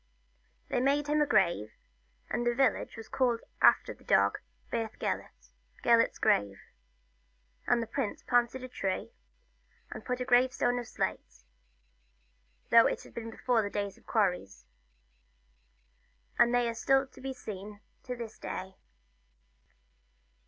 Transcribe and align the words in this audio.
They 0.69 0.79
made 0.79 1.05
him 1.05 1.21
a 1.21 1.27
grave, 1.27 1.73
and 2.27 2.43
the 2.43 2.55
village 2.55 2.97
was 2.97 3.07
called 3.07 3.41
after 3.61 3.93
the 3.93 4.03
dog, 4.03 4.39
Beth 4.71 4.97
Gelert 4.97 5.51
Gelert's 5.83 6.17
Grave; 6.17 6.59
and 7.67 7.83
the 7.83 7.85
prince 7.85 8.23
planted 8.23 8.63
a 8.63 8.67
tree, 8.67 9.11
and 9.91 10.03
put 10.03 10.19
a 10.19 10.25
gravestone 10.25 10.79
of 10.79 10.87
slate, 10.87 11.43
though 12.71 12.87
it 12.87 13.03
was 13.05 13.13
before 13.13 13.61
the 13.61 13.69
days 13.69 13.95
of 13.95 14.07
quarries. 14.07 14.65
And 16.39 16.51
they 16.51 16.67
are 16.67 16.73
to 16.73 17.21
be 17.21 17.31
seen 17.35 17.79
to 18.01 18.15
this 18.15 18.39
day. 18.39 18.77